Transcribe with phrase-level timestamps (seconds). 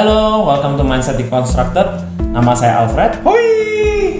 [0.00, 1.84] Halo, welcome to Mindset Deconstructed.
[2.32, 3.20] Nama saya Alfred.
[3.20, 3.44] Hoi.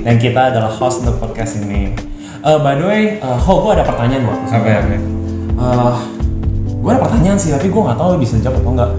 [0.05, 1.97] Dan kita adalah host untuk podcast ini.
[2.45, 4.49] Eh, by the way, uh, Ho, gue ada pertanyaan buat lu.
[4.61, 4.81] Apa ya?
[4.85, 4.93] Apa?
[4.93, 5.97] Eh,
[6.85, 8.91] gue ada pertanyaan sih, tapi gue nggak tahu bisa jawab atau enggak.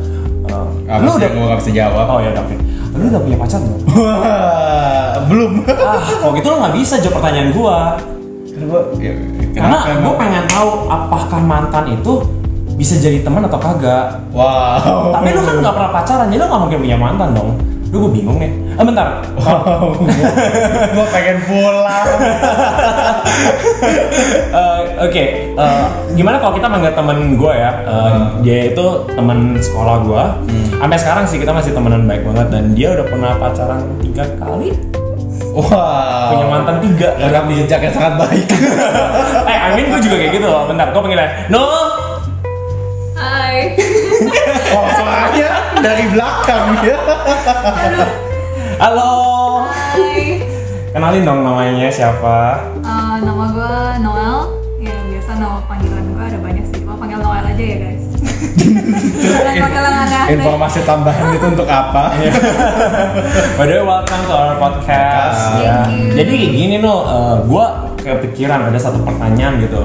[0.49, 2.05] Eh, Apa lu udah, gue gak bisa jawab?
[2.09, 2.55] oh ya oke.
[2.98, 3.82] Lu udah punya pacar belum?
[5.29, 5.52] Belum.
[5.86, 7.77] ah, kalau gitu lu nggak bisa jawab pertanyaan gue.
[8.57, 9.13] Karena gue, ya,
[9.54, 12.41] Karena gue pengen tahu apakah mantan itu
[12.81, 14.17] bisa jadi teman atau kagak.
[14.34, 15.13] Wow.
[15.13, 17.49] Tapi lu kan nggak pernah pacaran, jadi lu nggak mungkin punya mantan dong.
[17.94, 18.49] Lu gue bingung nih.
[18.73, 19.21] Eh bentar.
[19.38, 19.94] Wow.
[20.98, 22.07] gue pengen pulang.
[24.52, 25.23] Eh, Oke,
[25.54, 27.71] eh, gimana kalau kita manggil temen gue ya?
[27.84, 28.41] Eh, Hmm.
[28.41, 30.23] Dia itu temen sekolah gue.
[30.82, 34.73] Sampai sekarang sih kita masih temenan baik banget dan dia udah pernah pacaran tiga kali,
[35.52, 36.32] Wow.
[36.32, 37.12] punya mantan tiga.
[37.20, 38.48] Rekam jejak yang sangat baik.
[39.52, 40.63] eh, Amin gue juga kayak gitu loh.
[40.66, 41.29] Bentar, gue panggilnya.
[41.52, 41.91] No.
[43.52, 43.76] Hai.
[44.80, 46.96] oh, suaranya dari belakang ya.
[48.80, 49.12] Halo.
[49.68, 50.40] Hai.
[50.96, 52.63] Kenalin dong namanya siapa?
[52.80, 53.76] Eh, nama gue
[54.08, 54.55] Noel.
[54.80, 56.80] Ya biasa nama panggilan gue ada banyak sih.
[56.80, 58.05] Gue panggil Noel aja ya guys.
[60.40, 62.15] Informasi tambahan itu untuk apa?
[63.60, 65.59] By the way, welcome to our podcast.
[65.59, 66.24] You.
[66.24, 67.66] Jadi gini no, uh, gue
[68.00, 69.84] kepikiran ada satu pertanyaan gitu.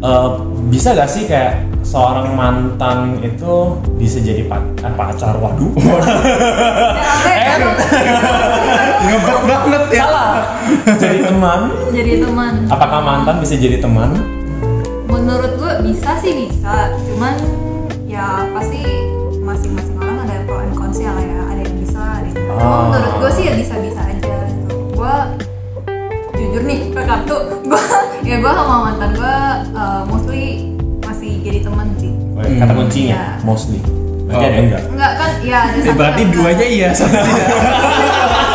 [0.00, 3.54] Uh, bisa gak sih kayak seorang mantan itu
[3.96, 5.34] bisa jadi pa- eh, pacar?
[5.34, 5.74] Waduh.
[7.26, 7.58] Eh,
[9.02, 10.04] Ngebet banget ya.
[10.04, 10.32] Salah.
[10.94, 11.60] jadi teman.
[11.90, 12.52] Jadi teman.
[12.68, 14.14] Apakah mantan bisa jadi teman?
[15.04, 16.94] Menurut gue bisa sih bisa.
[17.02, 17.34] Cuman
[18.06, 18.82] ya pasti
[19.36, 21.40] masing-masing orang ada pro and cons-nya lah ya.
[21.48, 22.86] Ada yang bisa, ada yang Ah.
[22.88, 24.14] Menurut gue sih ya bisa-bisa aja.
[24.20, 24.74] Gitu.
[24.92, 25.14] Gue
[26.36, 27.36] jujur nih ke kartu.
[27.64, 27.82] Gue
[28.22, 29.36] ya gue sama mantan gue
[29.72, 30.44] uh, mostly
[31.00, 32.12] masih jadi teman sih.
[32.56, 33.42] Kata kuncinya, Iya.
[33.42, 33.78] mostly.
[34.24, 34.40] Berarti Oh.
[34.40, 34.82] ada yang enggak?
[34.88, 35.30] Enggak kan?
[35.40, 37.48] Ya ada Eh, satu berarti yang duanya iya, satu tidak.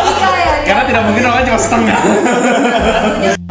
[0.07, 0.53] Iya ya.
[0.63, 1.99] Karena tidak mungkin orang cuma setengah.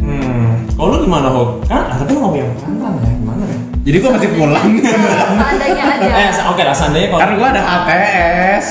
[0.01, 0.45] Hmm.
[0.75, 1.43] Kalau lu gimana, Ho?
[1.63, 3.13] Kan, ah, tapi lu gak punya mantan ya?
[3.15, 3.57] Gimana ya?
[3.85, 4.69] Jadi gue masih pulang.
[4.81, 6.15] Seandainya aja.
[6.17, 8.67] Eh, oke lah, seandainya kalau Karena gue ada HTS.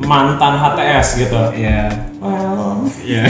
[0.00, 1.40] mantan HTS gitu.
[1.52, 1.80] Iya.
[2.18, 3.22] Well, Iya.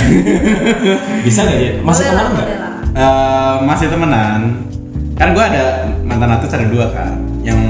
[1.24, 1.78] bisa nggak jadi?
[1.80, 2.67] Masih teman lah, nggak?
[2.98, 4.58] Eh, masih temenan.
[5.14, 7.14] Kan gue ada mantan atus ada dua kan.
[7.46, 7.60] Yang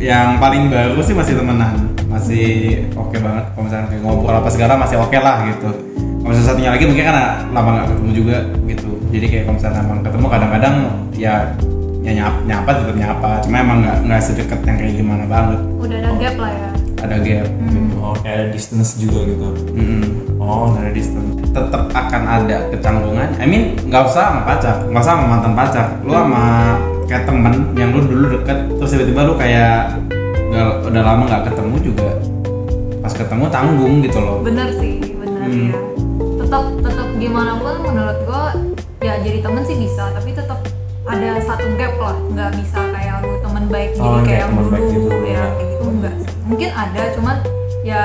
[0.00, 1.92] yang paling baru sih masih temenan.
[2.08, 3.52] Masih oke banget.
[3.52, 5.68] Kalau misalnya ngobrol apa segala masih oke lah gitu.
[5.92, 7.16] Kalau misalnya satunya lagi mungkin kan
[7.52, 8.90] lama nggak ketemu juga gitu.
[9.12, 10.74] Jadi kayak kalau misalnya emang ketemu kadang-kadang
[11.20, 11.34] ya
[12.00, 13.30] ya nyapa, nyapa tetap nyapa.
[13.44, 15.60] Cuma emang nggak nggak sedekat yang kayak gimana banget.
[15.76, 16.79] Udah ada gap lah ya.
[17.00, 17.48] Ada gap.
[17.48, 17.88] Hmm.
[18.00, 19.48] Oh, kayak ada distance juga gitu.
[19.72, 20.02] Mm-mm.
[20.40, 21.28] Oh, ada distance.
[21.50, 23.34] tetap akan ada kecanggungan.
[23.42, 25.86] I mean, nggak usah sama pacar, nggak usah sama mantan pacar.
[26.06, 26.42] Lu sama
[27.10, 29.98] kayak temen yang lu dulu deket, terus tiba-tiba lu kayak
[30.54, 32.08] udah, udah lama nggak ketemu juga.
[33.02, 34.38] Pas ketemu tanggung gitu loh.
[34.46, 35.74] Bener sih, bener Hmm.
[35.74, 35.78] ya.
[36.46, 38.54] Tetap tetap gimana pun menurut gua
[39.00, 40.62] ya jadi temen sih bisa, tapi tetap
[41.08, 42.16] ada satu gap lah.
[42.30, 42.99] Nggak bisa kayak
[43.60, 45.16] lu temen baik Oh, jadi kayak kayak yang temen baik dulu gitu.
[45.28, 46.14] ya kayak gitu enggak.
[46.48, 47.36] Mungkin ada, cuman
[47.84, 48.02] ya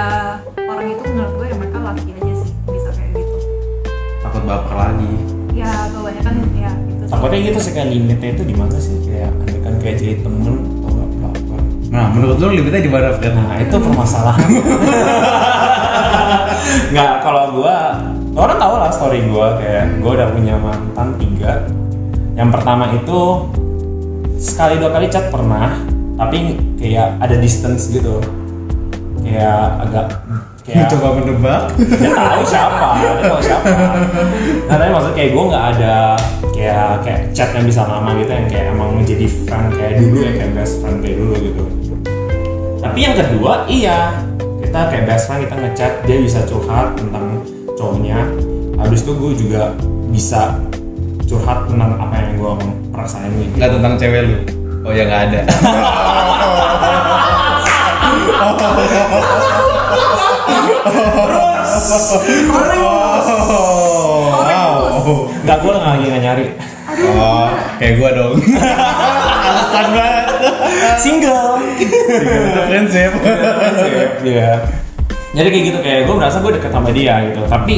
[0.59, 3.37] orang itu menurut gue ya mereka laki aja sih bisa kayak gitu.
[4.19, 5.13] Takut baper lagi.
[5.55, 7.03] Ya kebanyakan ya gitu.
[7.07, 7.11] sih.
[7.15, 8.95] Takutnya gitu sih kayak limitnya itu di mana sih?
[9.07, 11.55] Kayak ada kan kayak jadi temen atau nggak apa
[11.85, 13.31] Nah, menurut lu limitnya di mana, Fred?
[13.31, 14.49] Nah, itu permasalahan.
[16.91, 18.03] Nggak, kalau gua
[18.35, 21.63] orang tahu lah story gua kayak gua udah punya mantan tiga.
[22.35, 23.19] Yang pertama itu
[24.45, 25.81] sekali dua kali chat pernah,
[26.21, 28.21] tapi kayak ada distance gitu.
[29.25, 30.05] Kayak agak
[30.65, 31.61] kayak Coba menebak.
[31.77, 33.69] dia tahu siapa dia tahu siapa
[34.65, 35.97] nah tapi maksud kayak gue nggak ada
[36.57, 40.31] kayak kayak chat yang bisa lama gitu yang kayak emang menjadi friend kayak dulu ya
[40.33, 41.63] kayak best friend kayak dulu gitu
[42.81, 43.99] tapi yang kedua iya
[44.65, 47.25] kita kayak best friend kita ngechat dia bisa curhat tentang
[47.77, 48.19] cowoknya
[48.81, 49.61] habis itu gue juga
[50.09, 50.57] bisa
[51.25, 52.51] curhat tentang apa yang gue
[52.93, 54.37] perasain gitu Nggak tentang cewek lu.
[54.85, 55.39] Oh ya nggak ada.
[62.85, 65.29] Oh, wow.
[65.45, 66.45] nggak gue lagi nggak nyari
[66.95, 67.49] Oh,
[67.81, 68.39] kayak gua dong.
[68.39, 70.25] Alasan banget.
[71.01, 73.11] single Itu prinsip.
[74.23, 74.63] Iya.
[75.35, 77.41] Jadi kayak gitu kayak gue merasa gue deket sama dia gitu.
[77.51, 77.75] Tapi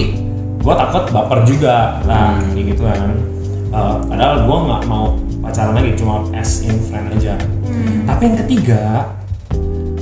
[0.61, 3.09] gue takut baper juga lah kayak gitu kan.
[3.67, 5.05] Eh, padahal gue nggak mau
[5.43, 7.35] pacaran lagi cuma as in friend aja.
[8.07, 9.11] Tapi yang ketiga,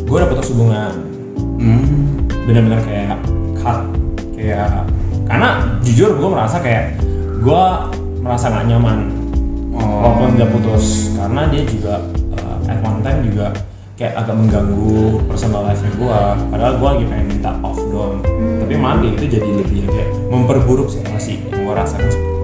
[0.05, 0.93] gue udah putus hubungan.
[1.57, 2.21] Hmm.
[2.45, 3.17] Bener-bener kayak
[3.57, 3.81] cut
[4.37, 4.85] kayak
[5.25, 5.49] karena
[5.81, 7.01] jujur gue merasa kayak
[7.41, 7.63] gue
[8.21, 9.25] merasa gak nyaman
[9.75, 10.07] Oh.
[10.07, 11.99] walaupun udah putus karena dia juga
[12.39, 13.51] uh, at one time juga
[13.99, 18.23] kayak agak mengganggu personal life-nya gue padahal gue lagi pengen minta off doang
[18.63, 22.34] tapi malah gitu jadi lebih kayak memperburuk situasi yang gue rasakan seperti itu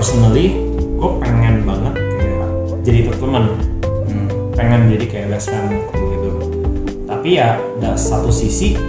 [0.00, 0.56] personally
[0.96, 2.48] gue pengen banget kayak
[2.88, 3.52] jadi teman
[4.08, 4.28] Hmm.
[4.56, 6.32] pengen jadi kayak best friend gitu
[7.04, 8.80] tapi ya dari satu sisi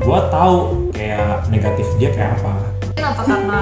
[0.00, 2.64] gue tahu kayak negatif dia kayak apa
[2.96, 3.20] Kenapa?
[3.28, 3.60] Karena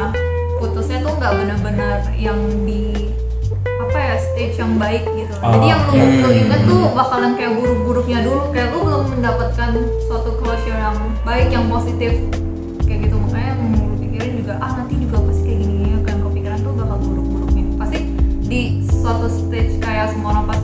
[0.62, 3.10] putusnya tuh nggak benar-benar yang di
[3.66, 5.32] apa ya stage yang baik gitu.
[5.42, 6.22] Oh, Jadi yang lu, iya.
[6.22, 8.52] lu inget tuh bakalan kayak buruk-buruknya dulu.
[8.52, 9.70] Kayak lu belum mendapatkan
[10.06, 12.12] suatu closure yang baik, yang positif
[19.10, 20.60] suatu stage kayak semua orang pas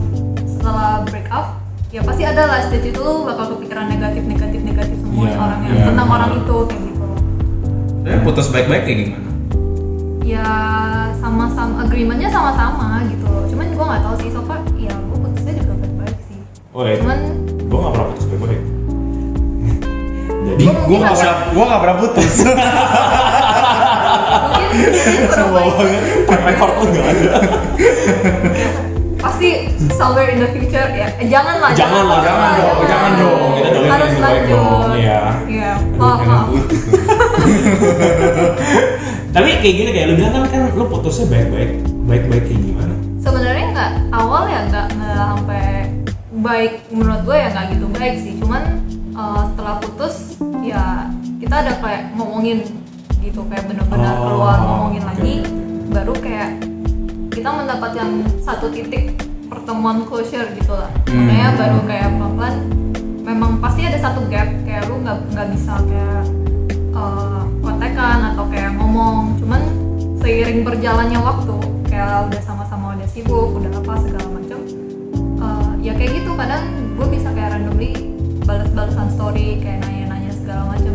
[0.47, 1.59] setelah break up
[1.91, 5.59] ya pasti ada lah stage itu lu bakal kepikiran negatif negatif negatif semua Iya, orang
[5.67, 5.85] yang iya.
[5.91, 7.05] tentang orang itu kayak gitu
[8.07, 9.27] Tapi putus baik-baik kayak gimana?
[10.23, 10.47] ya
[11.19, 15.53] sama-sama agreementnya sama-sama gitu loh cuman gue nggak tahu sih so far ya gue putusnya
[15.59, 16.39] juga baik-baik sih
[16.71, 17.19] oh ya cuman
[17.67, 18.61] gue gak pernah putus baik-baik
[20.47, 22.33] jadi Gue gak pernah, gue gak pernah putus.
[25.27, 25.73] kurang baik
[26.27, 27.33] track record lu gak ada.
[29.17, 29.49] Pasti
[29.97, 33.49] somewhere in the future ya eh, jangan lah Jangan lah, jangan dong, jangan dong.
[33.57, 34.61] Kita doain harus lanjut.
[34.61, 35.21] Dong, iya.
[35.49, 35.71] iya.
[35.97, 36.47] Maaf Pengen maaf.
[36.53, 36.81] putus.
[39.35, 41.71] tapi kayak gini kayak lu bilang kan kan lu putusnya baik-baik
[42.05, 42.93] baik-baik kayak gimana?
[43.19, 45.65] Sebenarnya nggak awal ya nggak nggak sampai
[46.37, 48.33] baik menurut gue ya nggak gitu baik sih.
[48.37, 48.61] Cuman
[49.17, 50.15] eh, setelah putus
[50.61, 51.09] ya
[51.41, 52.63] kita ada kayak ngomongin
[53.27, 55.33] gitu kayak bener-bener Oh, keluar ngomongin oke, lagi
[55.91, 56.49] baru kayak
[57.29, 58.07] kita mendapatkan
[58.39, 60.89] satu titik pertemuan closure gitu lah.
[61.05, 61.27] Hmm.
[61.27, 62.55] makanya baru kayak pelan-pelan
[63.27, 66.23] memang pasti ada satu gap kayak lu nggak nggak bisa kayak
[66.95, 69.35] eh, kontekan atau kayak ngomong.
[69.37, 69.61] Cuman
[70.23, 71.55] seiring berjalannya waktu
[71.91, 74.59] kayak udah sama-sama udah sibuk udah apa segala macam
[75.43, 76.31] eh, ya kayak gitu.
[76.33, 76.63] Kadang
[76.95, 77.91] gue bisa kayak randomly
[78.47, 80.93] balas-balasan story kayak nanya-nanya segala macam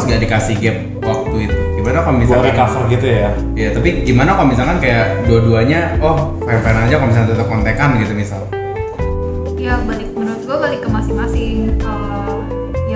[0.00, 1.56] Harus gak dikasih gap waktu itu?
[1.76, 3.28] Gimana kalau buat misalkan recover gitu ya?
[3.52, 8.16] Ya tapi gimana kalau misalkan kayak dua-duanya oh fan-fan aja kalau misalnya tetap kontekan gitu
[8.16, 8.40] misal?
[9.60, 11.76] Ya balik menurut gue balik ke masing-masing.
[11.84, 12.36] Eh,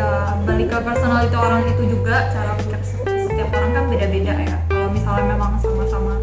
[0.01, 4.57] ya balik ke personality orang itu juga cara pikir se- setiap orang kan beda-beda ya.
[4.73, 6.17] Kalau misalnya memang sama-sama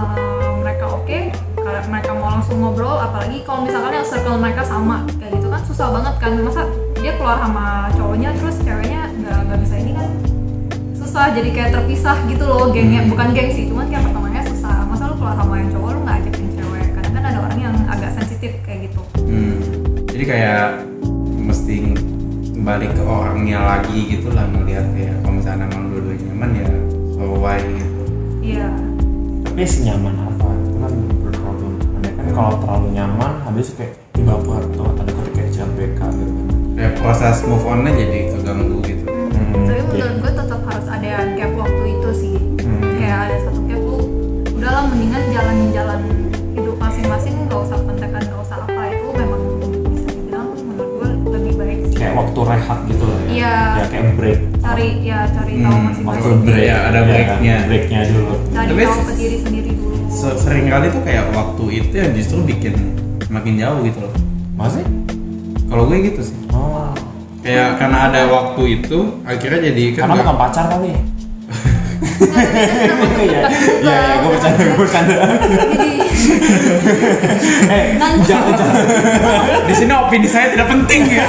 [0.00, 1.18] eh, mereka oke
[1.60, 5.60] kalau mereka mau langsung ngobrol apalagi kalau misalkan yang circle mereka sama kayak gitu kan
[5.68, 6.32] susah banget kan.
[6.40, 6.64] Masa
[7.04, 8.85] dia keluar sama cowoknya terus ceweknya
[9.54, 10.08] bisa ini kan
[10.98, 13.06] susah jadi kayak terpisah gitu loh gengnya.
[13.06, 14.76] Bukan geng sih cuman kayak pertemanannya susah.
[14.90, 16.86] Masa lu keluar sama yang cowok lu nggak ajakin cewek?
[16.98, 19.00] Kadang kan ada orang yang agak sensitif kayak gitu.
[19.22, 19.56] Hmm.
[20.10, 20.66] Jadi kayak
[21.38, 21.76] mesti
[22.66, 26.68] balik ke orangnya lagi gitu lah melihat kayak kalau misalnya emang dua-duanya nyaman ya
[27.14, 28.02] so why gitu.
[28.42, 28.68] iya.
[29.46, 30.92] Tapi senyaman apa itu kan
[31.22, 36.26] berproblem ada kan kalau terlalu nyaman habis kayak dibaper atau tanda kutip kayak gitu.
[36.74, 39.05] Kayak proses move on-nya jadi keganggu gitu.
[39.36, 42.36] Hmm, tapi jadi- menurut gue tetap harus ada gap waktu itu sih.
[42.58, 42.82] Hmm.
[42.92, 43.96] kayak ada satu gap lu
[44.52, 46.00] udahlah mendingan jalanin jalan
[46.52, 48.82] hidup masing-masing nggak usah kontekan nggak usah apa.
[48.88, 49.40] Itu memang
[49.86, 51.96] bisa dibilang menurut gue lebih baik sih.
[51.96, 53.28] Kayak waktu rehat gitu lah ya.
[53.28, 53.54] Iya.
[53.76, 54.38] ya kayak break.
[54.58, 56.64] Cari ya cari tahu Hmm, waktu masing-masing break.
[56.64, 57.56] Iya, ada ya, breaknya.
[57.66, 58.32] breaknya dulu.
[58.48, 59.94] Cari Tapi- tahu ke diri sendiri dulu.
[60.08, 62.74] Se- Sering kali tuh kayak waktu itu yang justru bikin
[63.28, 64.12] makin jauh gitu loh.
[64.54, 64.82] masih
[65.66, 66.36] Kalau gue gitu sih.
[66.50, 66.88] oh.
[67.38, 70.88] Kayak karena ada waktu itu akhirnya jadi kan karena bukan pacar kali.
[70.94, 71.00] Ya
[73.16, 73.42] Iya,
[73.82, 75.16] iya iya gue bercanda gue bercanda.
[77.66, 78.74] Eh jangan jangan
[79.66, 81.26] di sini opini saya tidak penting ya.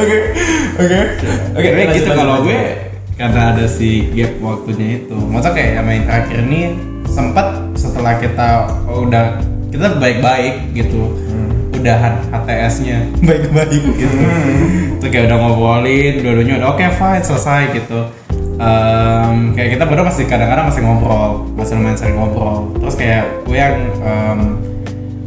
[0.00, 0.18] oke
[0.80, 1.00] oke.
[1.56, 1.68] Oke
[1.98, 2.60] gitu kalau gue.
[3.16, 5.16] karena ada si gap waktunya itu.
[5.16, 6.76] Masa kayak yang main terakhir ini
[7.08, 9.40] sempat setelah kita udah
[9.72, 11.16] kita baik-baik gitu.
[11.76, 14.16] Udahan HTS-nya baik-baik gitu.
[15.00, 18.00] Terus kayak udah ngobrolin, dua-duanya udah oke fine selesai gitu.
[18.56, 22.72] Em, kayak kita berdua masih kadang-kadang masih ngobrol, masih lumayan sering ngobrol.
[22.80, 24.40] Terus kayak gue yang em,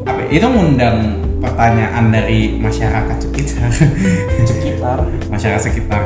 [0.02, 0.98] apa ya, itu ngundang
[1.40, 3.70] pertanyaan dari masyarakat sekitar.
[4.44, 4.98] Sekitar?
[5.32, 6.02] Masyarakat sekitar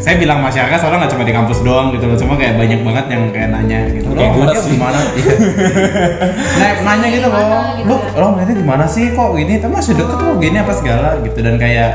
[0.00, 3.06] saya bilang masyarakat soalnya nggak cuma di kampus doang gitu loh cuma kayak banyak banget
[3.12, 4.08] yang kayak nanya gitu.
[4.16, 4.72] Kayak lo gua ngeliatnya sih.
[4.74, 4.98] gimana?
[6.58, 7.40] Nah, nanya gitu loh.
[7.44, 7.88] Gimana gitu?
[7.88, 8.10] Lo ya.
[8.16, 9.04] lo ngeliatnya gimana sih?
[9.12, 9.54] Kok gini?
[9.60, 11.38] Tapi masih deket kok gini apa segala gitu.
[11.44, 11.90] Dan kayak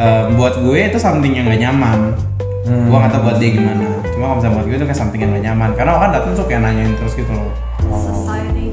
[0.00, 2.16] eh, buat gue itu something yang gak nyaman.
[2.60, 2.86] Hmm.
[2.86, 3.88] gue nggak tahu buat dia gimana.
[4.14, 5.70] Cuma kalau misalnya buat gue itu kayak something yang gak nyaman.
[5.76, 7.52] Karena orang datang tuh kayak nanyain terus gitu loh.
[7.90, 8.00] Oh.
[8.00, 8.68] society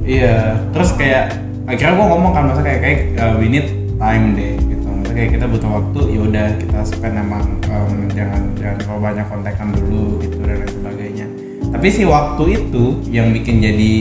[0.00, 4.58] Iya, terus kayak akhirnya gue ngomong kan masa kayak kayak uh, we need time deh
[4.58, 4.86] gitu.
[4.90, 9.26] Masa kayak kita butuh waktu ya udah kita spend emang um, jangan jangan terlalu banyak
[9.30, 11.26] kontekan dulu gitu dan lain sebagainya.
[11.70, 13.92] Tapi si waktu itu yang bikin jadi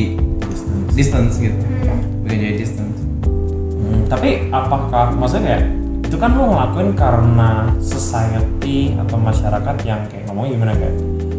[0.97, 1.61] distance, gitu.
[2.25, 2.97] Bikin jadi distance.
[3.77, 5.63] Hmm, tapi apakah maksudnya kayak
[6.09, 10.95] itu kan lo ngelakuin karena society atau masyarakat yang kayak ngomongnya gimana kayak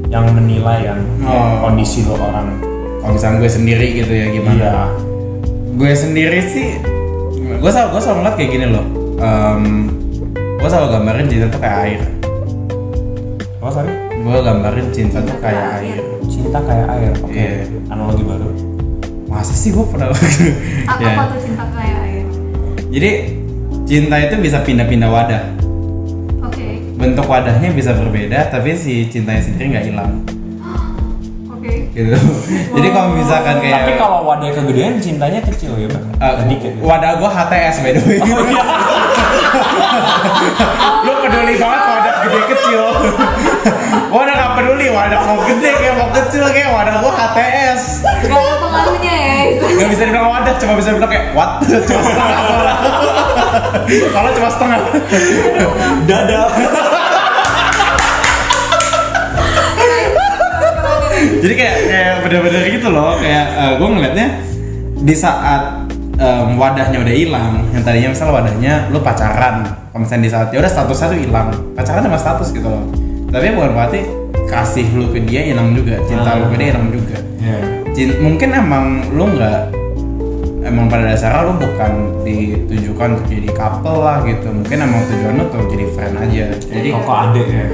[0.06, 1.66] yang menilai yang kayak Oh.
[1.66, 2.62] kondisi lo orang?
[3.02, 4.62] Kalau misalnya gue sendiri gitu ya gimana?
[4.62, 5.09] Iya
[5.70, 6.68] gue sendiri sih
[7.50, 8.86] gue selalu gue selalu ngeliat kayak gini loh.
[9.18, 9.62] Em,
[10.56, 12.00] gue selalu gambarin cinta tuh kayak air.
[13.58, 13.92] Apa sorry?
[14.16, 15.98] Gue gambarin cinta tuh kayak air.
[16.24, 17.28] Cinta kayak air oke.
[17.28, 17.52] Iya.
[17.86, 18.48] analogi baru.
[19.26, 21.12] Masa sih gue pernah A- Ya.
[21.12, 22.24] apa tuh cinta kayak air?
[22.88, 23.10] Jadi
[23.84, 25.42] cinta itu bisa pindah-pindah wadah.
[26.42, 26.80] Oke.
[26.96, 30.12] Bentuk wadahnya bisa berbeda tapi si cintanya sendiri nggak hilang.
[30.24, 30.39] oke
[32.06, 32.18] gitu
[32.76, 36.04] jadi kalau misalkan kayak tapi kalau wadah kegedean cintanya kecil ya bang
[36.46, 36.82] sedikit ya?
[36.82, 38.62] wadah gue HTS by the way Oh, iya.
[41.06, 42.82] lu peduli banget wadah gede kecil
[44.10, 48.30] gua udah gak peduli wadah mau gede kayak mau kecil kayak wadah gua HTS gak
[48.30, 51.50] ada pengaruhnya ya itu Gak bisa dibilang wadah, cuma bisa dibilang kayak what?
[51.64, 52.38] cuma setengah.
[54.12, 54.78] Kalau cuma setengah.
[56.04, 56.40] dada
[61.40, 64.28] Jadi kayak kayak bener-bener gitu loh, kayak gue ngeliatnya
[65.00, 65.88] di saat
[66.20, 70.60] em, wadahnya udah hilang, yang tadinya misalnya wadahnya lu pacaran, kalau misalnya di saat ya
[70.60, 72.84] udah statusnya tuh hilang, pacaran sama status gitu loh.
[73.32, 74.00] Tapi bukan berarti
[74.52, 77.18] kasih lu ke dia hilang juga, cinta lu ke dia hilang juga.
[77.96, 79.60] Cin- mungkin emang lu nggak
[80.60, 81.92] emang pada dasarnya lu bukan
[82.22, 84.52] ditujukan untuk jadi couple lah gitu.
[84.52, 86.46] Mungkin emang tujuan lu tuh jadi friend aja.
[86.68, 87.66] Jadi koko adek ya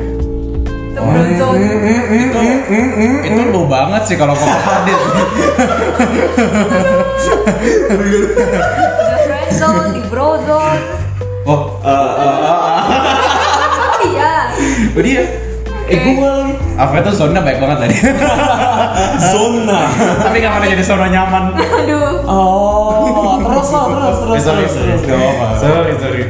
[0.97, 1.61] itu bronzone
[2.09, 2.41] itu
[3.29, 4.99] itu lu banget sih kalau kok adit.
[8.97, 10.81] Udah friendzone di brozone
[11.45, 12.57] oh eh, eh, eh,
[13.77, 14.35] oh iya.
[14.97, 15.25] oh dia.
[15.87, 16.35] Eh gue
[16.81, 17.97] apa itu zona baik banget tadi.
[19.37, 19.87] Zona
[20.19, 21.45] tapi gak pernah jadi zona nyaman?
[21.61, 22.25] Aduh.
[22.25, 24.93] Oh terus lah terus terus Eh, sorry, sorry.
[25.61, 26.23] sorry sorry.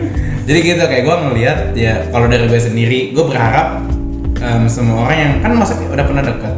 [0.47, 3.96] Jadi gitu kayak gue ngelihat ya kalau dari gue sendiri gue berharap
[4.39, 6.55] em, semua orang yang kan maksudnya udah pernah deket.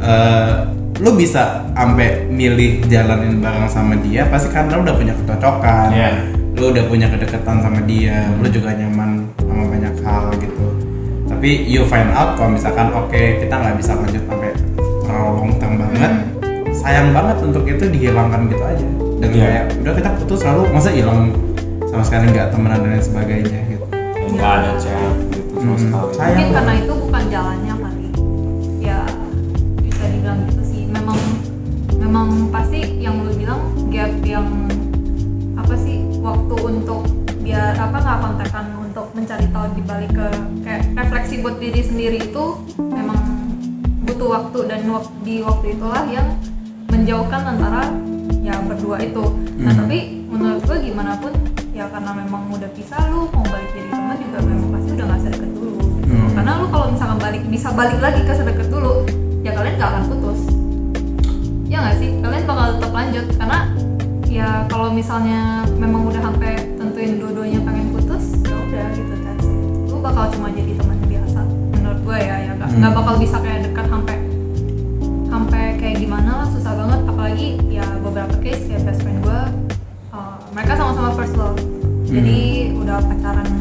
[0.00, 0.50] Eh,
[0.98, 5.88] lu bisa sampai milih jalanin bareng sama dia pasti karena lu udah punya kecocokan.
[5.90, 6.10] Iya.
[6.50, 10.66] lu udah punya kedekatan sama dia lu juga nyaman sama banyak hal gitu.
[11.24, 14.50] Tapi you find out kalau misalkan oke kita nggak bisa lanjut sampai
[15.00, 16.12] terlalu long term banget
[16.74, 18.88] sayang banget untuk itu dihilangkan gitu aja.
[19.16, 19.40] Dan Iya.
[19.40, 21.32] kayak udah kita putus lalu masa hilang
[21.86, 23.84] sama sekali nggak temenan dan lain sebagainya gitu.
[24.30, 26.10] Nggak ada chat gitu sama Hmm, sekali.
[26.12, 26.28] sayang.
[26.34, 26.94] mungkin karena itu
[27.30, 28.08] jalannya kali.
[28.82, 29.06] Ya
[29.78, 30.82] bisa dibilang gitu sih.
[30.90, 31.18] Memang
[31.96, 34.46] memang pasti yang lu bilang gap yang
[35.54, 37.06] apa sih waktu untuk
[37.40, 40.28] biar apa nggak kontekan untuk mencari tahu di balik ke
[40.66, 42.44] kayak refleksi buat diri sendiri itu
[42.78, 43.20] memang
[44.04, 44.80] butuh waktu dan
[45.22, 46.34] di waktu itulah yang
[46.90, 47.86] menjauhkan antara
[48.42, 49.24] ya berdua itu.
[49.62, 49.86] Nah Hmm.
[49.86, 51.32] tapi menurut gue gimana pun
[51.70, 55.20] ya karena memang udah pisah lu mau balik jadi teman juga memang pasti udah nggak
[55.22, 55.59] sedekat
[57.30, 59.06] balik bisa balik lagi ke sedekat dulu
[59.46, 60.40] ya kalian nggak akan putus.
[61.70, 62.10] Ya nggak sih?
[62.18, 63.58] Kalian bakal tetap lanjut karena
[64.26, 69.38] ya kalau misalnya memang udah sampai tentuin dua-duanya pengen putus ya udah gitu it.
[69.86, 72.98] lu bakal cuma jadi teman biasa menurut gue ya ya nggak Hmm.
[72.98, 74.16] bakal bisa kayak dekat sampai
[75.30, 77.00] sampai kayak gimana lah susah banget.
[77.06, 79.40] Apalagi ya beberapa case kayak best friend gue
[80.10, 81.62] uh, mereka sama-sama first love.
[82.10, 83.59] Jadi udah pacaran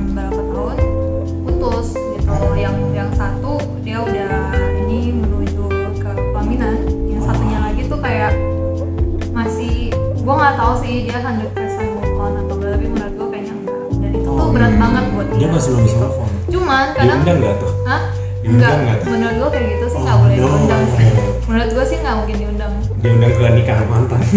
[10.69, 11.49] tahu sih dia 100%
[11.89, 13.79] move on atau enggak tapi menurut gue kayaknya enggak.
[13.91, 16.29] Dan itu tuh berat banget buat dia masih belum bisa move on.
[16.47, 17.71] Cuman kadang diundang nggak tuh?
[17.83, 18.01] Hah?
[18.39, 19.07] Diundang Enggak, nggak tuh?
[19.09, 20.45] menurut gue kayak gitu sih Oh, nggak boleh no.
[20.45, 20.81] diundang.
[20.87, 21.07] Sih
[21.43, 22.73] Menurut gue sih nggak mungkin diundang.
[22.99, 24.21] Diundang ke nikahan mantan.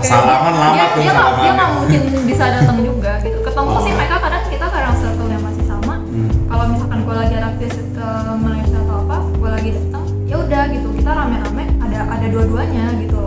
[0.00, 3.38] Salaman lama dia, tuh dia, nggak- dia salaman nggak mungkin bisa datang juga gitu.
[3.38, 3.82] Ketemu Oh.
[3.84, 5.94] sih mereka kadang kita kadang circle yang masih sama.
[6.00, 6.28] Hmm.
[6.48, 10.62] Kalau misalkan gue lagi ada visit ke Malaysia atau apa Gue lagi datang ya udah
[10.66, 10.88] gitu.
[10.90, 13.19] Kita rame-rame ada ada dua-duanya gitu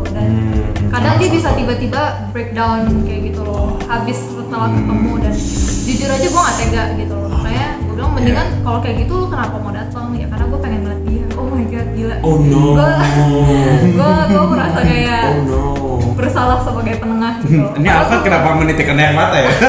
[0.93, 3.81] kadang dia bisa tiba-tiba breakdown kayak gitu loh.
[3.83, 5.33] Habis setelah ketemu dan
[5.83, 7.29] jujur aja gue gak tega gitu loh.
[7.33, 8.61] Makanya gue bilang mendingan Iya.
[8.61, 10.05] kalau kayak gitu lu kenapa mau datang?
[10.13, 11.25] Ya karena gue pengen ngeliat dia.
[11.33, 12.15] Oh my god gila.
[12.21, 12.63] Oh no.
[13.89, 15.61] Gue gue merasa kayak oh no.
[16.13, 19.49] bersalah sebagai penengah gitu ini Alfred kenapa menitikkan air mata ya?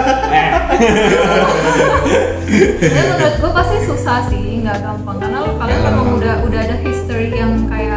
[2.84, 5.16] Ya menurut gue pasti susah sih nggak gampang.
[5.18, 6.18] Karena kalian memang gampang.
[6.20, 7.93] udah udah ada history yang kayak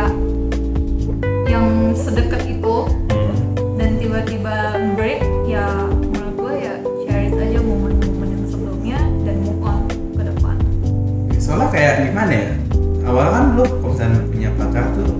[13.07, 15.11] awalnya kan lu kalau misalnya punya pacar tuh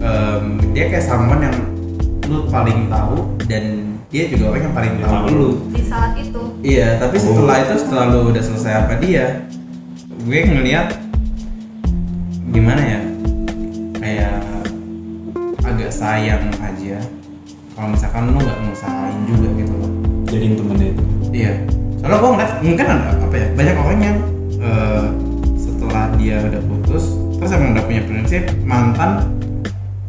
[0.00, 1.56] um, dia kayak someone yang
[2.26, 3.64] lu paling tahu dan
[4.10, 6.42] dia juga orang yang paling tahu dulu di saat itu.
[6.64, 7.22] Iya tapi oh.
[7.22, 9.46] setelah itu setelah lu udah selesai apa dia
[10.24, 10.88] gue ngeliat
[12.50, 13.00] gimana ya
[14.00, 14.34] kayak
[15.62, 16.98] agak sayang aja.
[17.76, 19.92] Kalau misalkan lu nggak ngusahain juga gitu loh.
[20.26, 21.04] Jadi temennya itu.
[21.30, 21.52] Iya.
[22.00, 24.18] Soalnya gue ngeliat mungkin ada apa ya banyak orang yang
[24.58, 25.06] uh,
[25.90, 27.04] setelah dia udah putus
[27.34, 29.26] terus emang udah punya prinsip mantan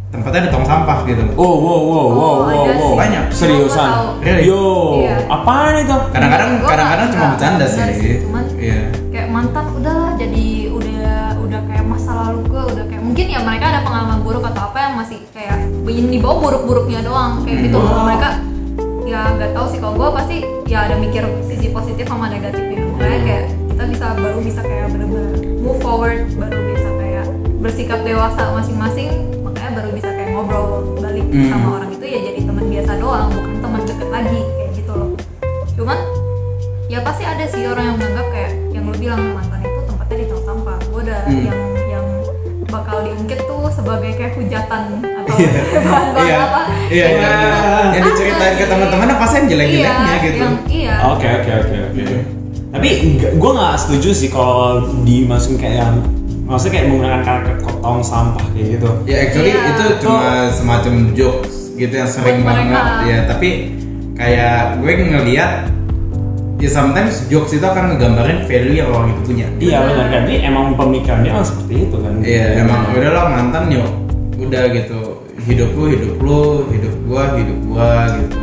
[0.08, 1.34] tempatnya di tong sampah gitu loh.
[1.36, 2.98] oh wow wow wow Oh, wow ada wow sih.
[3.00, 3.24] Banyak.
[3.32, 3.90] seriusan.
[4.22, 4.44] Really?
[4.46, 4.62] yo
[5.00, 5.16] Iya.
[5.26, 7.82] apaan itu Kadang-kadang kadang-kadang cuma bercanda sih.
[7.96, 8.82] sih, cuman- Iya.
[9.10, 13.66] kayak mantan udah jadi udah udah kayak masa lalu gue udah kayak mungkin ya mereka
[13.68, 17.88] ada pengalaman buruk atau apa yang masih kayak ingin dibawa buruk-buruknya doang kayak gitu Hmm.
[17.88, 18.30] loh mereka
[19.04, 23.20] ya nggak tahu sih kalau gue pasti ya ada mikir sisi positif sama negatifnya makanya
[23.92, 27.26] bisa baru bisa kayak bener-bener move forward baru bisa kayak
[27.60, 29.10] bersikap dewasa masing-masing
[29.42, 30.68] makanya baru bisa kayak ngobrol
[30.98, 31.48] balik Hmm.
[31.50, 35.10] sama orang itu ya jadi teman biasa doang bukan teman deket lagi kayak gitu loh
[35.74, 35.98] cuman
[36.88, 40.26] ya pasti ada sih orang yang menganggap kayak yang lu bilang mantan itu tempatnya di
[40.26, 41.44] tong sampah gue udah Hmm.
[41.46, 42.06] yang yang
[42.66, 45.52] bakal diungkit tuh sebagai kayak hujatan atau Iya.
[45.82, 46.38] bahan-bahan Iya.
[46.42, 47.32] apa Iya, Kayak iya.
[47.32, 47.60] gitu.
[47.92, 49.14] Yang diceritain ke Apa teman-teman sih?
[49.14, 50.46] apa sih yang jelek-jeleknya iya, gitu.
[50.70, 52.41] iya Oke oke oke oke.
[52.72, 52.90] Tapi
[53.36, 55.96] gue nggak setuju sih kalau dimasukin kayak yang
[56.48, 58.90] maksudnya kayak menggunakan kata kotong sampah kayak gitu.
[59.04, 59.70] Ya actually Iya.
[59.72, 62.72] itu cuma semacam jokes gitu yang sering Buat mereka.
[62.72, 63.50] banget ya tapi
[64.16, 65.52] kayak gue ngeliat
[66.62, 69.48] ya sometimes jokes itu akan ngegambarin value yang orang itu punya.
[69.58, 70.22] Iya benar kan.
[70.24, 72.14] Jadi emang pemikirannya emang seperti itu kan.
[72.22, 73.90] Iya, emang udah lah mantan yuk.
[74.38, 75.00] Udah gitu.
[75.42, 78.38] Hidup lu, hidup lu, hidup gua, hidup gua gitu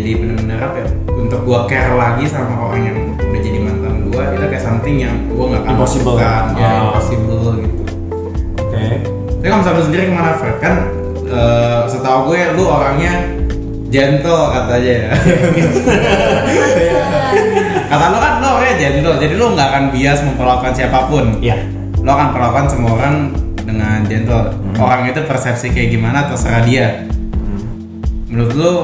[0.00, 0.88] jadi bener-bener apa ya?
[1.12, 5.14] Untuk gua care lagi sama orang yang udah jadi mantan gua itu kayak something yang
[5.28, 6.14] gua nggak akan Impossible.
[6.14, 6.44] lakukan.
[6.54, 6.80] ya Ah.
[6.82, 7.82] impossible gitu.
[8.58, 8.84] Oke.
[9.30, 10.56] Tapi kalau misalnya lu sendiri ke mana Fred?
[10.58, 10.74] Kan
[11.26, 13.12] eh, setahu gue lu orangnya
[13.88, 15.10] gentle katanya ya.
[17.86, 21.58] Kata lu kan lu orangnya gentle, jadi lu nggak akan bias memperlakukan siapa pun Iya.
[21.98, 23.14] lo akan perlakukan semua orang
[23.60, 27.60] dengan gentle orang itu persepsi kayak gimana terserah dia Hmm.
[28.26, 28.74] menurut lo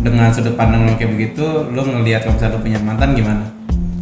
[0.00, 3.44] dengan sudut pandang lo kayak begitu lo ngelihat kalau misalnya lo punya mantan gimana?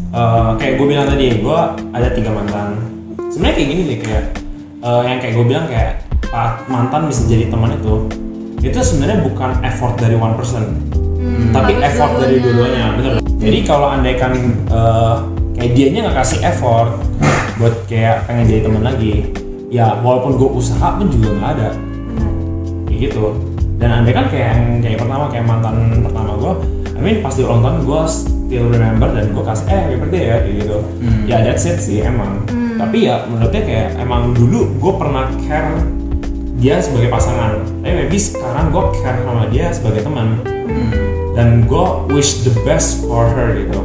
[0.08, 1.58] Eh, kayak gue bilang tadi, gue
[1.92, 2.80] ada tiga mantan.
[3.28, 4.24] Sebenarnya kayak gini deh kayak
[4.80, 5.92] eh, yang kayak gue bilang kayak
[6.32, 7.94] ah, mantan bisa jadi teman itu,
[8.62, 10.64] itu sebenarnya bukan effort dari one person,
[11.18, 13.12] Hmm, tapi effort dari dua-duanya, bener.
[13.42, 14.32] Jadi kalau andaikan
[14.70, 15.16] eh,
[15.58, 16.94] kayak dianya nggak kasih effort
[17.58, 19.34] buat kayak pengen jadi teman lagi,
[19.66, 21.68] ya walaupun gue usaha pun juga nggak ada.
[22.86, 23.47] Kayak gitu
[23.78, 26.52] dan andai kan kayak yang kayak pertama kayak mantan pertama gue
[26.98, 30.22] I mean pas di ulang tahun gue still remember dan gue kasih eh happy birthday
[30.26, 30.78] ya kayak gitu.
[30.82, 31.22] Hmm.
[31.30, 32.42] ya that's it sih emang.
[32.50, 32.74] Hmm.
[32.74, 35.78] tapi ya menurutnya kayak emang dulu gue pernah care
[36.58, 37.62] dia sebagai pasangan.
[37.86, 40.42] Tapi maybe sekarang gue care sama dia sebagai teman.
[40.42, 40.90] Hmm.
[41.38, 43.78] dan gue wish the best for her gitu.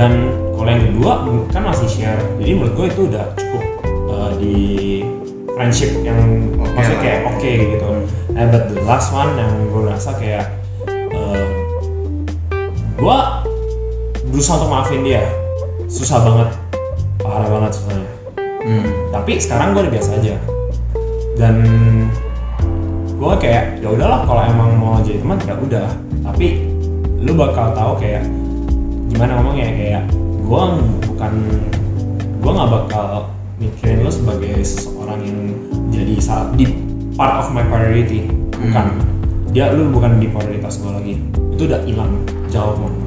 [0.00, 1.12] Dan kalau yang kedua
[1.52, 2.20] kan masih share.
[2.40, 3.64] Jadi menurut gue itu udah cukup
[4.08, 4.56] uh, di
[5.60, 7.88] friendship yang Oke maksudnya kayak oke gitu
[8.40, 10.48] and but the last one yang gue rasa kayak
[11.12, 11.44] uh,
[12.96, 13.18] gue
[14.32, 15.28] berusaha untuk maafin dia.
[15.92, 16.48] Susah banget.
[17.20, 18.08] Parah banget susahnya
[18.60, 18.92] Hmm.
[19.08, 20.36] tapi sekarang gue udah biasa aja.
[21.36, 21.64] Dan
[23.12, 25.88] gue kayak ya udahlah kalau emang mau jadi teman ya udah.
[26.24, 26.64] Tapi
[27.20, 28.24] lu bakal tahu kayak
[29.12, 29.68] gimana ngomongnya.
[29.72, 30.02] Kayak
[30.44, 30.62] gue
[31.08, 31.32] bukan
[32.40, 35.40] gue nggak bakal mikirin lu sebagai seseorang yang
[35.92, 36.89] jadi saat di
[37.20, 38.24] part of my priority.
[38.56, 38.86] Bukan.
[39.52, 41.14] Dia lu bukan di prioritas gue lagi.
[41.52, 43.04] Itu udah hilang jauh banget.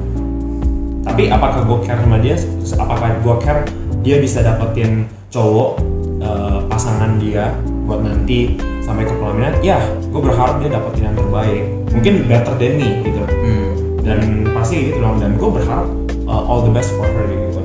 [1.02, 2.38] Tapi apakah gue care sama dia?
[2.78, 3.66] Apakah gue care
[4.06, 5.82] dia bisa dapetin cowok
[6.22, 7.50] eh, pasangan dia
[7.90, 8.54] buat nanti
[8.86, 9.58] sampai ke pelaminan?
[9.66, 11.64] Ya gue berharap dia dapetin yang terbaik.
[11.90, 13.18] Mungkin better than me gitu.
[13.26, 13.66] Hmm.
[14.04, 15.18] dan pasti gitu dong.
[15.18, 15.88] Dan gue berharap
[16.28, 17.62] uh, all the best for her gitu.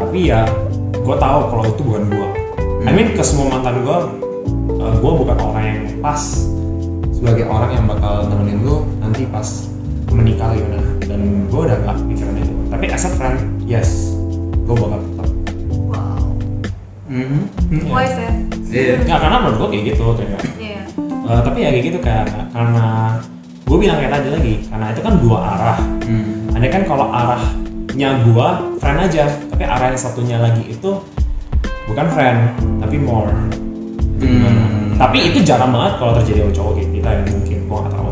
[0.00, 0.48] Tapi ya
[0.90, 2.28] gue tahu kalau itu bukan gue
[2.88, 3.98] I mean ke semua mantan gue
[4.84, 6.22] uh, gue bukan orang yang pas.
[7.14, 9.48] Sebagai orang yang bakal nemenin lu nanti pas
[10.12, 12.54] menikah gimana dan gue udah gak pikiran itu.
[12.68, 14.12] Tapi as a friend yes
[14.64, 15.28] gue bakal tetap
[15.88, 16.24] wow.
[17.08, 17.40] Mhm.
[17.88, 18.32] wise ya
[18.74, 19.06] Iya.
[19.06, 20.82] nggak karena menurut gue kayak gitu kayak iya.
[20.98, 22.86] Uh, tapi ya kayak gitu kayak karena
[23.64, 25.78] gue bilang kayak tadi lagi karena itu kan dua arah.
[26.04, 26.52] Hmm.
[26.52, 30.90] Andai kan kalau arahnya gua friend aja, tapi arah yang satunya lagi itu
[31.88, 32.38] bukan friend,
[32.78, 33.32] tapi more.
[34.24, 34.62] Itu gimana?
[34.64, 34.96] Hmm.
[34.96, 38.10] Tapi itu jarang banget kalau terjadi sama cowok kayak kita ya mungkin gua nggak tahu.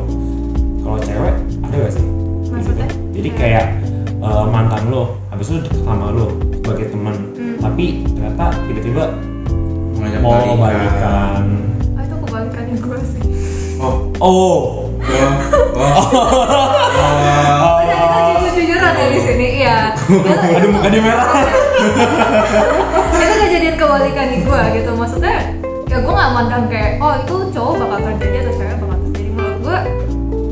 [0.83, 2.05] Kalau cewek ada gak sih?
[2.45, 2.87] Maksudnya?
[3.13, 3.65] Jadi kayak
[4.21, 7.57] eh, mantan lo, habis itu deket sama lo sebagai teman, Hmm.
[7.59, 9.05] tapi ternyata tiba-tiba
[9.97, 10.59] Ngajak mau balikan.
[10.61, 11.43] balikan.
[11.93, 12.99] ah itu kebalikannya gue
[13.83, 13.95] Oh.
[14.21, 14.63] Oh,
[15.03, 15.35] Udah
[17.83, 19.79] kita jujur-jujuran ya di sini, iya.
[20.55, 21.27] Aduh muka dia merah.
[23.11, 25.35] itu kejadian kebalikan di gue gitu maksudnya
[25.93, 29.59] ya gue nggak mandang kayak oh itu cowok bakal terjadi atau cewek bakal terjadi menurut
[29.61, 29.79] gue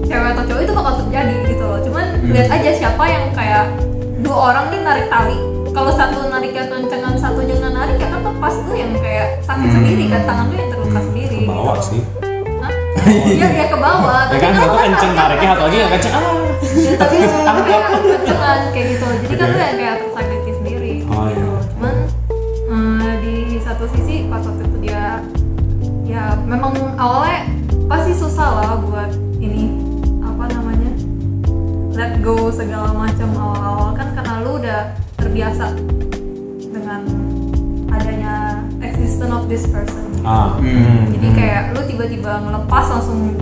[0.04, 3.64] cewek atau cowok itu bakal terjadi gitu loh cuman lihat aja siapa yang kayak
[4.20, 5.38] dua orang nih narik tali
[5.70, 9.76] kalau satu nariknya kencengan satunya nggak narik ya kan lepas tuh yang kayak sakit Hmm.
[9.76, 11.88] sendiri kan tangan tuh yang terluka sendiri Ke bawah gitu.
[11.88, 12.02] sih.
[13.32, 16.12] Iya dia ke bawah Ya kan kan satu lu kenceng tariknya satu lagi nggak kenceng.
[16.12, 16.20] Ah.
[16.20, 17.16] ya, tapi
[17.48, 21.58] tapi kayak kencengan kayak gitu jadi kan lu yang kayak tersakiti sendiri Oh, gitu iya.
[21.70, 21.94] cuman
[22.68, 25.20] eh, di satu sisi pas waktu dia
[26.04, 27.46] ya memang awalnya
[27.86, 29.76] pasti susah lah buat ini
[30.20, 30.90] apa namanya
[31.92, 34.80] let go segala macam awal-awal kan karena lu udah
[35.14, 35.76] terbiasa
[36.66, 37.00] dengan
[37.88, 38.34] adanya
[38.80, 40.52] existence of this person Ah.
[40.56, 41.08] Hmm.
[41.10, 43.32] jadi kayak lu tiba-tiba ngelepas langsung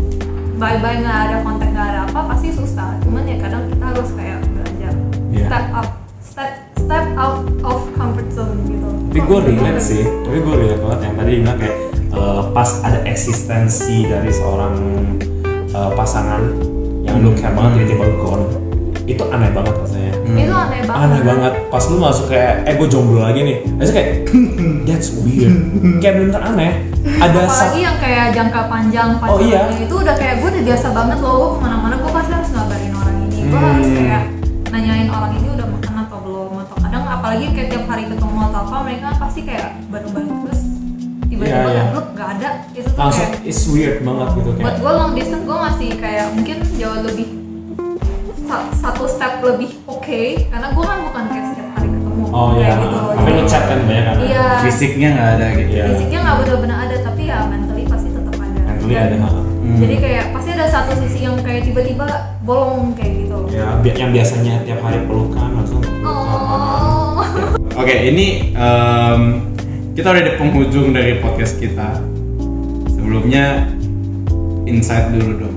[0.54, 4.08] bye bye nggak ada kontak nggak ada apa pasti susah cuman ya kadang kita harus
[4.14, 4.92] kayak belajar
[5.28, 5.46] Iya.
[5.46, 10.04] step up step step out of comfort zone gitu Tapi gue relate sih.
[10.04, 11.76] Tapi gue relate banget yang tadi bilang kayak
[12.08, 14.74] eh, pas ada eksistensi dari seorang
[15.68, 16.40] eh, pasangan
[17.04, 18.48] yang lu care banget tiba-tiba gone.
[19.04, 20.12] Itu aneh banget rasanya.
[20.28, 21.52] itu aneh banget Aneh banget.
[21.68, 23.56] Pas lu masuk kayak, eh gue jomblo lagi nih.
[23.76, 24.08] Terus kayak,
[24.88, 25.52] that's weird.
[26.00, 26.72] kayak bener aneh.
[27.16, 29.68] Ada apalagi yang kayak jangka panjang Oh, iya.
[29.70, 32.92] itu udah kayak gue udah biasa banget loh gue ke mana-mana gue pasti harus ngabarin
[32.94, 33.68] orang ini gue Hmm.
[33.70, 34.22] harus kayak
[34.68, 38.60] nanyain orang ini udah makan atau belum atau kadang apalagi kayak tiap hari ketemu atau
[38.60, 40.27] apa mereka pasti kayak baru-baru
[41.38, 41.84] tiba-tiba Iya, iya.
[41.88, 44.76] lu gak ada itu tuh langsung kayak it's weird banget gitu buat kayak.
[44.76, 47.26] gue long distance gue masih kayak mungkin jauh lebih
[48.42, 52.60] sa- satu step lebih oke karena gue kan bukan kayak setiap hari ketemu Oh kayak
[52.60, 52.74] iya.
[52.76, 54.16] gitu Tapi lu chat kan banyak kan?
[54.20, 55.70] iya Fisiknya nggak ada gitu.
[55.70, 55.84] Iya.
[55.88, 59.40] fisiknya nggak benar-benar ada tapi ya mentally pasti tetap ada Mentally Dan- ada.
[59.60, 59.76] Hmm.
[59.76, 62.06] jadi kayak pasti ada satu sisi yang kayak tiba-tiba
[62.42, 67.20] bolong kayak gitu Ya, bi- yang biasanya tiap hari pelukan langsung oh
[67.74, 69.22] Oke, ini em,
[69.98, 71.98] kita udah di penghujung dari podcast kita.
[72.86, 73.66] Sebelumnya
[74.62, 75.56] insight dulu dong.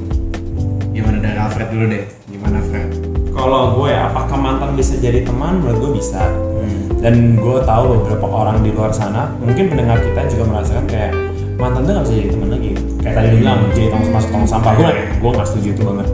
[0.97, 2.09] Gimana dari Alfred dulu deh?
[2.25, 2.89] Gimana Fred?
[3.37, 5.61] Kalau gue ya, apakah mantan bisa jadi teman?
[5.61, 6.25] Menurut gue bisa.
[6.25, 6.89] Hmm.
[7.05, 11.13] Dan gue tahu beberapa orang di luar sana, mungkin pendengar kita juga merasakan kayak
[11.61, 12.71] mantan tuh gak bisa jadi teman lagi.
[12.97, 14.73] Kayak tadi bilang jadi tong masuk tong sampah.
[14.73, 14.89] Gue
[15.21, 16.07] gue nggak setuju itu banget.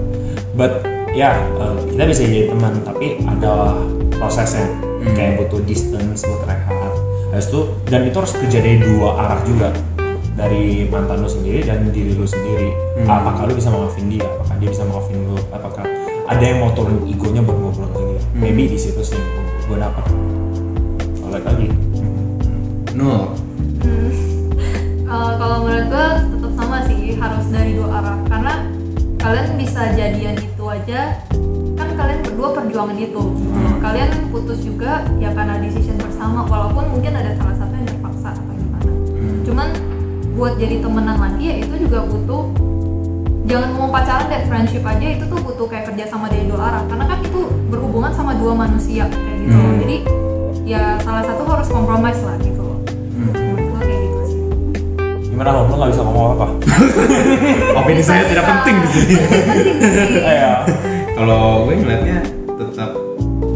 [0.51, 0.83] But
[1.15, 1.31] ya
[1.63, 3.71] eh, kita bisa jadi teman, tapi ada
[4.19, 4.67] prosesnya.
[4.67, 5.15] Hmm.
[5.15, 6.66] Kayak butuh distance, butuh.
[7.37, 9.69] Habis itu dan itu harus kerja dari dua arah juga
[10.33, 12.73] dari mantan lu sendiri dan diri lu sendiri.
[12.97, 13.13] Hmm.
[13.13, 14.25] Apakah lu bisa maafin dia?
[14.25, 15.37] Apakah dia bisa maafin lu?
[15.53, 15.85] Apakah
[16.25, 18.17] ada yang mau turun egonya buat ngobrol lagi?
[18.17, 18.41] Hmm.
[18.41, 19.21] Maybe di situ sih
[19.69, 20.01] gue dapat.
[21.29, 21.69] Balik lagi.
[22.97, 23.29] Nul.
[23.85, 24.09] Hmm.
[25.05, 28.53] Eh, kalau menurut gue tetap sama sih harus dari dua arah karena
[29.21, 31.21] kalian bisa jadian itu aja
[32.37, 33.81] berdua perjuangan itu Hmm.
[33.81, 38.53] kalian putus juga ya karena decision bersama walaupun mungkin ada salah satu yang terpaksa atau
[38.53, 39.41] gimana Hmm.
[39.41, 39.67] cuman
[40.37, 42.45] buat jadi temenan lagi ya itu juga butuh
[43.43, 46.83] jangan ngomong pacaran deh friendship aja itu tuh butuh kayak kerja sama dari dua arah
[46.85, 49.57] karena kan itu berhubungan sama dua manusia kayak gitu.
[49.57, 49.77] Hmm.
[49.81, 49.97] jadi
[50.61, 52.77] ya salah satu harus kompromis lah gitu loh
[53.17, 53.33] Hmm.
[53.81, 54.41] kayak gitu sih
[55.27, 55.61] Gimana lo?
[55.65, 56.47] Lo nggak bisa ngomong apa?
[57.81, 59.13] Opini saya tidak penting di sini.
[59.17, 60.53] penting sih Iya.
[61.17, 62.93] Kalau gue ngeliatnya tetap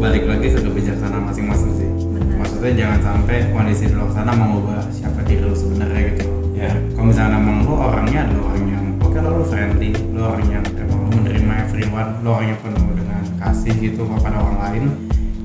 [0.02, 1.86] balik lagi ke kebijaksanaan masing-masing sih.
[2.10, 2.42] Benar.
[2.42, 6.26] Maksudnya jangan sampai kondisi di luar sana mengubah siapa diri lu sebenarnya gitu.
[6.58, 6.74] Ya.
[6.98, 10.64] Kalau misalnya emang lu orangnya adalah orang yang oke lah lu friendly, lu orang yang
[10.74, 14.84] emang menerima everyone, lu orang yang penuh dengan kasih gitu kepada orang lain,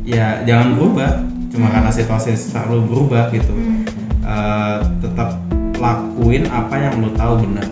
[0.02, 1.12] ya jangan berubah.
[1.54, 3.54] Cuma karena situasi selalu berubah gitu.
[3.54, 3.86] Hmm.
[4.26, 5.38] Eh, tetap
[5.78, 7.70] lakuin apa yang lu tahu benar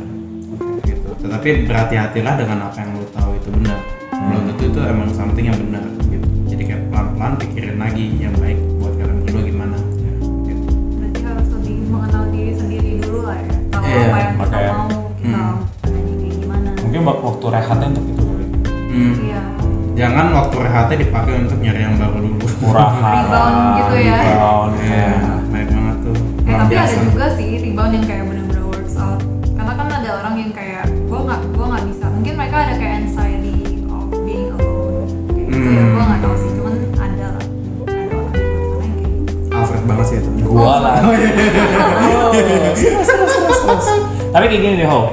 [0.86, 1.10] gitu.
[1.18, 2.95] Tetapi berhati-hatilah dengan apa yang
[4.66, 6.28] Itu emang something yang benar gitu.
[6.48, 9.78] Jadi kayak pelan-pelan pikirin lagi yang baik buat kalian berdua gimana.
[10.44, 10.66] Gitu.
[10.92, 14.88] berarti harus lebih mengenal diri sendiri dulu lah ya tahu Iya, apa yang kita mau
[15.16, 15.54] kita Hmm.
[16.36, 18.46] gimana Mungkin bak- waktu rehatnya untuk itu kali.
[18.88, 19.14] Hmm.
[19.22, 19.42] iya
[19.96, 22.46] Jangan waktu rehatnya dipakai untuk nyari yang baru dulu.
[22.58, 24.18] Murah Rebound gitu ya.
[24.20, 24.72] Rebound.
[24.78, 25.14] Iya, ya.
[25.48, 26.16] baik banget tuh.
[26.42, 26.98] Eh, tapi ada biasa.
[27.06, 31.20] juga sih rebound yang kayak bener-bener works out karena kan ada orang yang kayak gue
[31.22, 33.25] nggak gue nggak bisa mungkin mereka ada kayak anxiety
[35.66, 35.90] ya Hmm.
[35.90, 37.44] gue nggak tahu sih cuman ada lah
[37.84, 40.30] ada orang di luar sana yang kayak gitu Alfred banget sih itu.
[40.46, 40.94] Gua lah.
[41.02, 41.10] Oh,
[42.32, 42.80] terus.
[44.32, 45.10] Tapi kayak gini deh, Ho.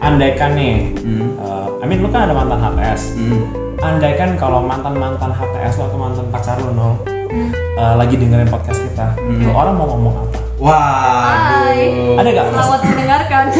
[0.00, 1.36] Andaikan nih, Hmm.
[1.36, 3.12] eh, I mean lu kan ada mantan HTS.
[3.14, 3.40] Hmm.
[3.78, 6.88] Andaikan kalau mantan-mantan HTS lo atau mantan pacar lo, no,
[7.26, 7.50] Hmm.
[7.52, 9.42] eh, lagi dengerin podcast kita, Hmm.
[9.42, 10.36] lo orang mau ngomong apa?
[10.56, 11.34] Waduh.
[11.34, 11.82] Hai.
[12.14, 12.44] Ada gak?
[12.48, 13.44] selamat mendengarkan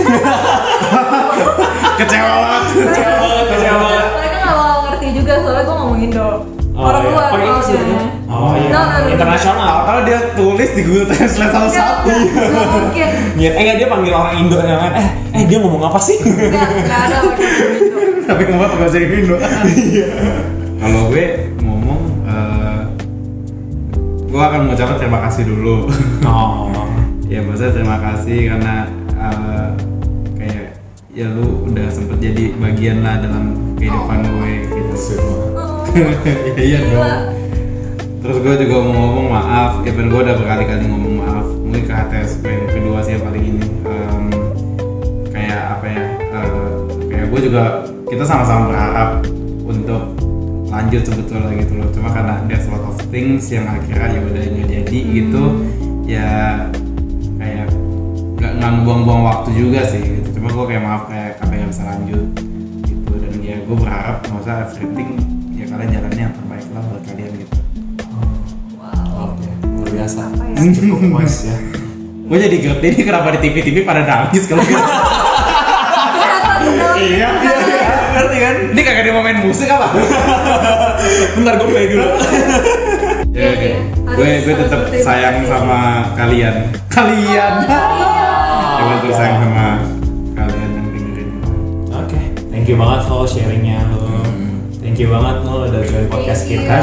[1.96, 2.62] Kecewa banget.
[2.70, 4.04] Kecewa banget, kecewa banget.
[4.14, 6.28] mereka nggak bakal ngerti juga soalnya gue ngomong Indo
[6.74, 7.10] Oh, orang iya.
[7.14, 7.54] luar soalnya.
[7.70, 7.96] gitu?
[8.26, 8.66] Oh iya.
[8.74, 9.08] No, no, no.
[9.14, 9.76] Internasional.
[9.86, 14.58] Kalau dia tulis di Google Translate nggak nggak mungkin Iya, eh dia panggil orang Indo
[14.58, 14.94] yang lain.
[14.98, 16.18] Eh, eh dia ngomong apa sih?
[16.18, 17.46] nggak nggak ada pakai
[17.78, 19.36] Indo Tapi ngomong pakai bahasa Indo.
[20.82, 21.24] Kalau gue
[21.62, 22.80] ngomong, eh,
[24.26, 25.86] gue akan mengucapkan terima kasih dulu.
[26.26, 26.74] Oh.
[27.32, 28.74] ya maksudnya terima kasih karena
[29.14, 29.93] eh, kayak
[31.14, 34.94] ya lu udah sempet jadi bagian lah dalam kehidupan gue gitu.
[35.54, 35.86] Oh,
[36.58, 37.22] ya iya dong.
[38.18, 41.46] Terus gue juga mau ngomong maaf, even gue udah berkali-kali ngomong maaf.
[41.46, 43.62] Mungkin ke HTS yang kedua sih yang paling ini.
[43.86, 44.24] Em,
[45.30, 46.04] kayak apa ya?
[46.18, 46.72] eh,
[47.06, 47.62] kayak gue juga
[48.10, 49.10] kita sama-sama berharap
[49.70, 50.02] untuk
[50.66, 51.88] lanjut sebetulnya gitu loh.
[51.94, 55.44] Cuma karena there's a lot of things yang akhirnya ya udah jadi gitu.
[56.10, 56.30] Ya
[57.38, 57.70] kayak
[58.34, 60.02] nggak nggak buang-buang waktu juga sih.
[60.02, 60.23] Gitu.
[60.54, 62.26] Gue kayak maaf kayak apa yang bisa lanjut
[62.80, 65.10] gitu dan ya gue berharap nggak usah everything
[65.50, 67.58] ya kalian jalannya yang terbaik lah buat kalian gitu.
[68.78, 70.22] wow Oke, luar biasa.
[70.30, 71.56] ya Cukup puas ya.
[72.24, 74.78] Gue jadi ngerti ini kenapa di TV-TV pada nangis kalau gitu.
[77.04, 77.28] iya,
[78.14, 78.54] ngerti kan?
[78.70, 79.90] Ini kagak dia mau main musik apa?
[81.34, 82.06] Bentar gue play dulu.
[82.06, 82.14] ya,
[83.34, 83.66] Iya, oke.
[83.66, 83.78] iya.
[84.06, 85.78] Gue gue tetap sayang sama
[86.14, 86.70] kalian.
[86.86, 87.52] Kalian.
[87.66, 87.78] Iya.
[88.70, 89.66] Ya gue tetap sayang sama
[92.64, 93.76] thank you banget lo sharingnya.
[93.92, 94.24] Lo.
[94.80, 96.80] Thank you banget lo udah join podcast kita.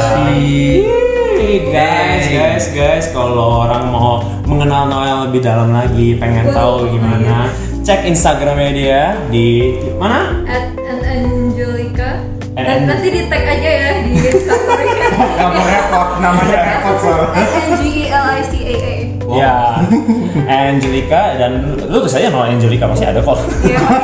[1.41, 7.49] Guys, guys, guys, kalau orang mau mengenal Noel lebih dalam lagi, pengen tahu gimana,
[7.81, 9.01] cek Instagramnya dia
[9.33, 10.45] di mana?
[10.45, 12.21] at an Angelica
[12.53, 14.13] An- dan nanti di tag aja ya di
[15.41, 17.41] Gak mau repot, namanya repot soalnya.
[17.41, 19.00] N G E L I C A A
[19.31, 19.39] Wow.
[19.39, 19.79] Ya,
[20.45, 23.39] Angelica dan lu tulis aja Noel Angelica masih ada kok.
[23.63, 23.95] ya kok,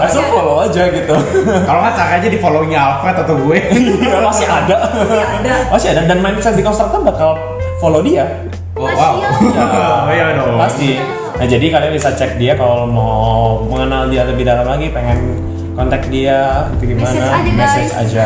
[0.00, 0.32] pasti ada.
[0.32, 1.14] follow aja gitu.
[1.60, 3.58] Kalau nggak cari aja di follownya Alfred atau gue.
[4.00, 4.76] Iya, masih ada.
[5.12, 5.54] ada.
[5.68, 7.36] Masih ada dan mindset di Constructor bakal
[7.76, 8.24] follow dia.
[8.72, 9.20] Oh, Masih
[9.52, 9.64] Ya,
[10.00, 10.56] Oh, iya dong.
[10.56, 10.96] Pasti.
[11.36, 15.40] Nah, jadi kalian bisa cek dia kalau mau mengenal dia lebih dalam lagi, pengen
[15.72, 17.08] kontak dia itu gimana?
[17.08, 17.56] Message aja, guys.
[17.56, 18.24] Message aja.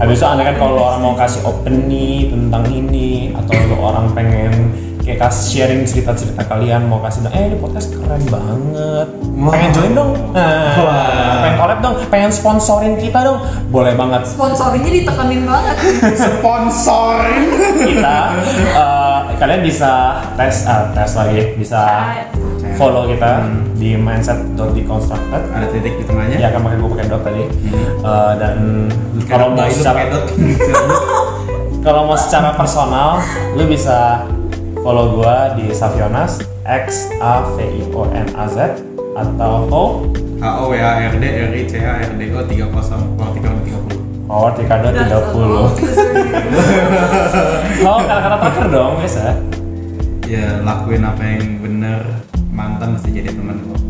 [0.00, 4.08] Habis itu anda kan kalau orang mau kasih open nih tentang ini atau lu orang
[4.16, 4.52] pengen
[5.00, 9.08] kayak kasih sharing cerita-cerita kalian mau kasih eh ini podcast keren banget.
[9.40, 9.52] Wah.
[9.56, 10.12] pengen join dong.
[10.36, 11.40] Nah, Wah.
[11.40, 11.94] pengen collab dong.
[12.12, 13.38] Pengen sponsorin kita dong.
[13.72, 14.28] Boleh banget.
[14.28, 15.76] Sponsornya ditekenin banget.
[16.20, 17.42] Sponsorin.
[17.80, 18.18] kita
[18.76, 21.80] eh, kalian bisa tes ah, tes lagi bisa
[22.76, 23.48] follow kita
[23.80, 26.36] di mindset.deconstructed Ada titik di tengahnya.
[26.36, 27.44] ya kan pakai gue pakai dot tadi.
[28.04, 28.56] Eh, dan
[29.24, 30.12] kalau mau secara
[31.86, 33.24] kalau mau secara personal
[33.56, 34.28] lu bisa
[34.80, 38.80] follow gua di Savionas X A V I O N A Z
[39.12, 39.84] atau O
[40.40, 43.32] H O W A R D R I C A R D O 30 Power
[43.36, 45.04] 30 Power Tikado 30
[47.84, 49.22] lo kata-kata terakhir dong biasa
[50.30, 52.06] Ya lakuin apa yang bener
[52.54, 53.80] Mantan mesti jadi teman kok